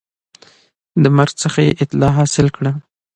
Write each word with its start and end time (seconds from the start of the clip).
د 1.03 1.05
مرګ 1.17 1.33
څخه 1.43 1.59
یې 1.67 1.71
اطلاع 1.83 2.11
حاصل 2.17 2.47
کړه 2.55 2.71